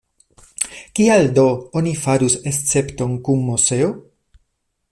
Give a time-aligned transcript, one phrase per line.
[0.99, 1.43] Kial do
[1.81, 3.91] oni farus escepton kun Moseo?